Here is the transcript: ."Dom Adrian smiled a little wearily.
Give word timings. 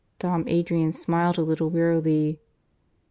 ."Dom 0.17 0.45
Adrian 0.47 0.93
smiled 0.93 1.37
a 1.37 1.43
little 1.43 1.69
wearily. 1.69 2.39